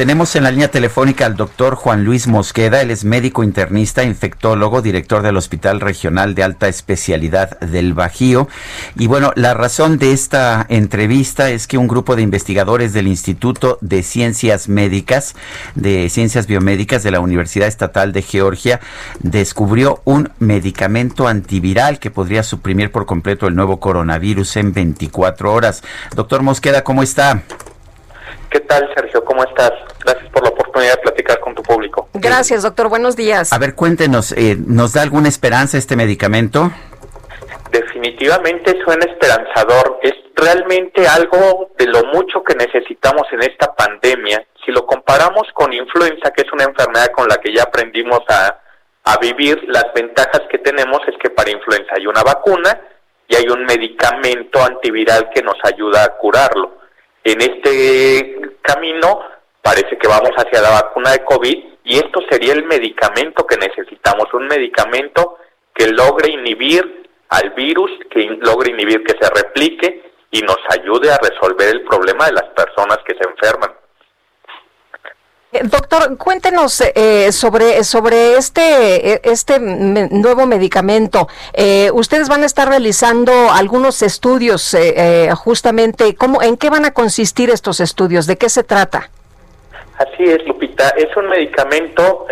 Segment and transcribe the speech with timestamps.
[0.00, 4.80] Tenemos en la línea telefónica al doctor Juan Luis Mosqueda, él es médico internista, infectólogo,
[4.80, 8.48] director del Hospital Regional de Alta Especialidad del Bajío.
[8.96, 13.76] Y bueno, la razón de esta entrevista es que un grupo de investigadores del Instituto
[13.82, 15.34] de Ciencias Médicas,
[15.74, 18.80] de Ciencias Biomédicas de la Universidad Estatal de Georgia,
[19.18, 25.82] descubrió un medicamento antiviral que podría suprimir por completo el nuevo coronavirus en 24 horas.
[26.14, 27.42] Doctor Mosqueda, ¿cómo está?
[28.50, 29.24] ¿Qué tal, Sergio?
[29.24, 29.72] ¿Cómo estás?
[30.04, 32.08] Gracias por la oportunidad de platicar con tu público.
[32.14, 32.88] Gracias, doctor.
[32.88, 33.52] Buenos días.
[33.52, 36.72] A ver, cuéntenos, eh, ¿nos da alguna esperanza este medicamento?
[37.70, 40.00] Definitivamente suena esperanzador.
[40.02, 44.44] Es realmente algo de lo mucho que necesitamos en esta pandemia.
[44.64, 48.58] Si lo comparamos con influenza, que es una enfermedad con la que ya aprendimos a,
[49.04, 52.80] a vivir, las ventajas que tenemos es que para influenza hay una vacuna
[53.28, 56.79] y hay un medicamento antiviral que nos ayuda a curarlo.
[57.30, 59.20] En este camino
[59.62, 64.26] parece que vamos hacia la vacuna de COVID y esto sería el medicamento que necesitamos,
[64.34, 65.38] un medicamento
[65.72, 71.18] que logre inhibir al virus, que logre inhibir que se replique y nos ayude a
[71.18, 73.79] resolver el problema de las personas que se enferman.
[75.52, 81.26] Eh, doctor, cuéntenos eh, sobre, sobre este, eh, este nuevo medicamento.
[81.92, 84.76] ustedes van a estar realizando algunos estudios
[85.34, 86.14] justamente.
[86.14, 88.26] ¿cómo, ¿En qué van a consistir estos estudios?
[88.26, 89.10] ¿De qué se trata?
[89.98, 90.90] Así es, Lupita.
[90.90, 92.26] Es un medicamento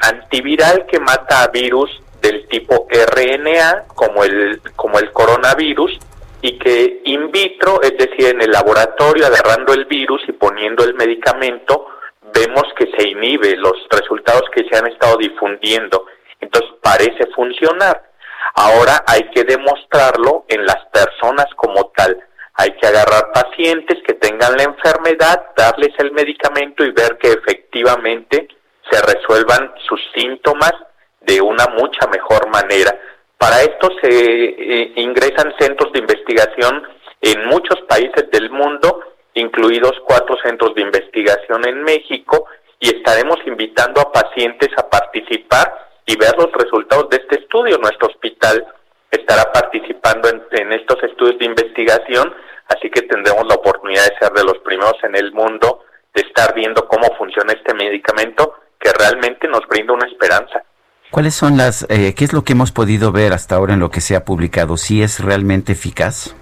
[0.00, 1.90] antiviral que mata a virus
[2.22, 5.98] del tipo RNA, como el, como el coronavirus,
[6.40, 10.94] y que in vitro, es decir, en el laboratorio, agarrando el virus y poniendo el
[10.94, 11.86] medicamento,
[12.34, 16.06] vemos que se inhibe los resultados que se han estado difundiendo.
[16.40, 18.10] Entonces parece funcionar.
[18.56, 22.18] Ahora hay que demostrarlo en las personas como tal.
[22.54, 28.48] Hay que agarrar pacientes que tengan la enfermedad, darles el medicamento y ver que efectivamente
[28.90, 30.72] se resuelvan sus síntomas
[31.20, 32.96] de una mucha mejor manera.
[33.38, 36.86] Para esto se eh, ingresan centros de investigación
[37.20, 42.46] en muchos países del mundo incluidos cuatro centros de investigación en México,
[42.80, 45.72] y estaremos invitando a pacientes a participar
[46.04, 47.78] y ver los resultados de este estudio.
[47.78, 48.66] Nuestro hospital
[49.10, 52.34] estará participando en, estos estudios de investigación,
[52.68, 55.84] así que tendremos la oportunidad de ser de los primeros en el mundo
[56.14, 60.62] de estar viendo cómo funciona este medicamento que realmente nos brinda una esperanza.
[61.10, 63.90] ¿Cuáles son las, eh, qué es lo que hemos podido ver hasta ahora en lo
[63.90, 64.76] que se ha publicado?
[64.76, 66.36] ¿Si es realmente eficaz?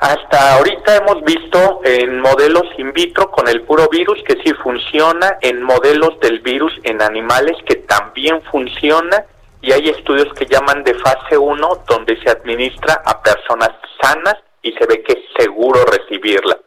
[0.00, 5.36] Hasta ahorita hemos visto en modelos in vitro con el puro virus que sí funciona,
[5.42, 9.26] en modelos del virus en animales que también funciona
[9.60, 14.72] y hay estudios que llaman de fase 1 donde se administra a personas sanas y
[14.72, 16.58] se ve que es seguro recibirla.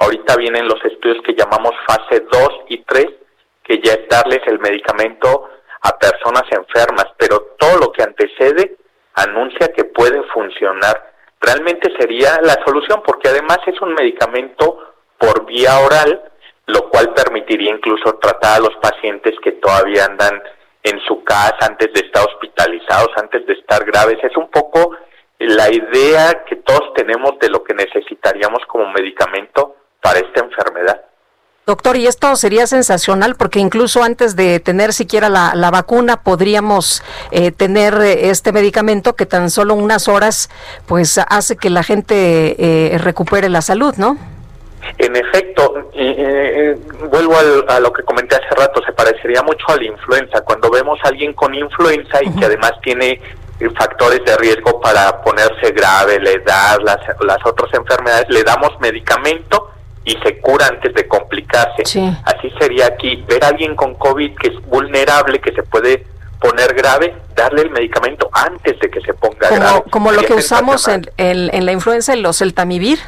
[0.00, 3.06] Ahorita vienen los estudios que llamamos fase 2 y 3,
[3.62, 5.48] que ya es darles el medicamento
[5.80, 8.76] a personas enfermas, pero todo lo que antecede
[9.14, 15.78] anuncia que puede funcionar realmente sería la solución, porque además es un medicamento por vía
[15.78, 16.22] oral,
[16.66, 20.42] lo cual permitiría incluso tratar a los pacientes que todavía andan
[20.82, 24.18] en su casa antes de estar hospitalizados, antes de estar graves.
[24.22, 24.96] Es un poco
[25.38, 31.04] la idea que todos tenemos de lo que necesitaríamos como medicamento para esta enfermedad.
[31.66, 37.52] Doctor, y esto sería sensacional porque incluso antes de tener siquiera la, vacuna podríamos eh,
[37.52, 40.50] tener eh, este medicamento que tan solo unas horas
[40.84, 44.18] pues hace que la gente eh, recupere la salud, ¿no?
[44.98, 45.90] En efecto,
[47.10, 47.34] vuelvo
[47.68, 50.42] a lo que comenté hace rato, se parecería mucho a la influenza.
[50.42, 53.18] Cuando vemos a alguien con influenza y que además tiene
[53.78, 59.70] factores de riesgo para ponerse grave, la edad, las, las otras enfermedades, le damos medicamento
[60.04, 61.82] y se cura antes de complicarse.
[62.24, 66.06] Así sería aquí, ver a alguien con COVID que es vulnerable, que se puede
[66.40, 69.82] poner grave, darle el medicamento antes de que se ponga grave.
[69.90, 72.98] Como lo que usamos en, en, la influenza, los oseltamivir.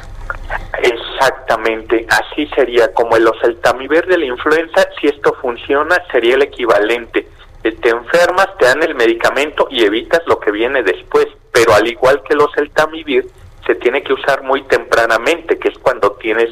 [0.81, 7.27] Exactamente, así sería como el oseltamivir de la influenza, si esto funciona, sería el equivalente.
[7.63, 11.87] Eh, te enfermas, te dan el medicamento y evitas lo que viene después, pero al
[11.87, 13.27] igual que el oseltamivir,
[13.65, 16.49] se tiene que usar muy tempranamente, que es cuando tienes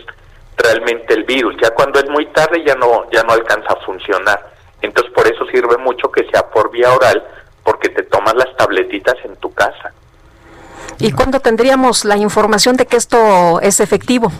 [0.57, 1.55] realmente el virus.
[1.61, 4.53] Ya cuando es muy tarde ya no ya no alcanza a funcionar.
[4.81, 7.23] Entonces por eso sirve mucho que sea por vía oral,
[7.63, 9.93] porque te tomas las tabletitas en tu casa.
[10.99, 14.31] ¿Y cuándo tendríamos la información de que esto es efectivo?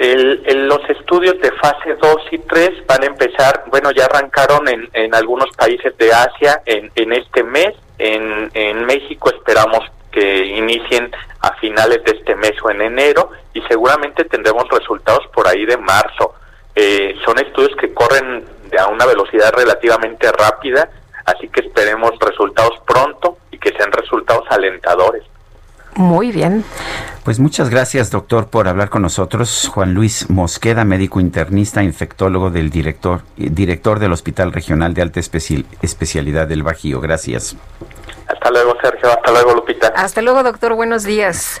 [0.00, 5.12] los estudios de fase 2 y 3 van a empezar, bueno, ya arrancaron en, en
[5.12, 9.80] algunos países de Asia en, en este mes, en, en México esperamos
[10.12, 11.10] que inicien
[11.40, 16.34] a finales de este mes o en enero y seguramente tendremos resultados ahí de marzo.
[16.74, 18.44] Eh, son estudios que corren
[18.78, 20.88] a una velocidad relativamente rápida,
[21.24, 25.24] así que esperemos resultados pronto y que sean resultados alentadores.
[25.94, 26.64] Muy bien.
[27.24, 29.68] Pues muchas gracias, doctor, por hablar con nosotros.
[29.74, 36.46] Juan Luis Mosqueda, médico internista, infectólogo del director, director del Hospital Regional de Alta Especialidad
[36.46, 37.00] del Bajío.
[37.00, 37.56] Gracias.
[38.28, 39.10] Hasta luego, Sergio.
[39.10, 39.88] Hasta luego, Lupita.
[39.96, 40.74] Hasta luego, doctor.
[40.74, 41.60] Buenos días.